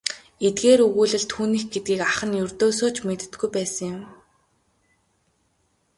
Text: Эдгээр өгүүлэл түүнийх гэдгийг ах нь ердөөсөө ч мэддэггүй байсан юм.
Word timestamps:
Эдгээр 0.47 0.79
өгүүлэл 0.87 1.25
түүнийх 1.33 1.63
гэдгийг 1.71 2.01
ах 2.09 2.19
нь 2.27 2.37
ердөөсөө 2.43 2.89
ч 2.95 2.97
мэддэггүй 3.07 3.49
байсан 3.55 3.89
юм. 3.95 4.03